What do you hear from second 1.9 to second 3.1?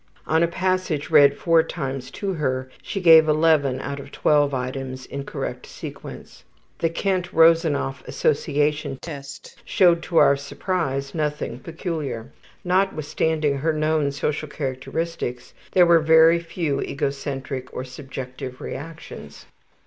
to her she